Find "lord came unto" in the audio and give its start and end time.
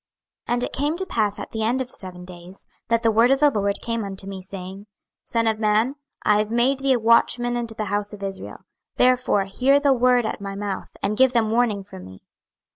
3.51-4.25